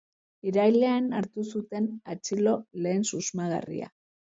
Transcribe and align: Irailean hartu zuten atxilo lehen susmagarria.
Irailean 0.51 1.09
hartu 1.19 1.43
zuten 1.51 1.91
atxilo 2.15 2.57
lehen 2.87 3.09
susmagarria. 3.13 3.95